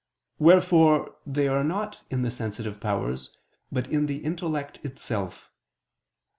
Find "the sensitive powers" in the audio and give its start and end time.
2.23-3.37